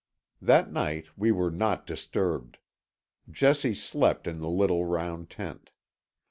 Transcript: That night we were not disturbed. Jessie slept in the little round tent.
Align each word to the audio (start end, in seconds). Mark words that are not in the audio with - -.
That 0.41 0.71
night 0.73 1.09
we 1.15 1.31
were 1.31 1.51
not 1.51 1.85
disturbed. 1.85 2.57
Jessie 3.29 3.75
slept 3.75 4.25
in 4.25 4.39
the 4.39 4.49
little 4.49 4.83
round 4.83 5.29
tent. 5.29 5.69